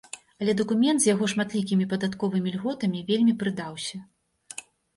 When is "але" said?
0.43-0.53